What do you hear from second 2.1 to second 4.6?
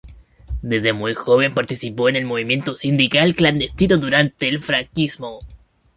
el movimiento sindical clandestino durante el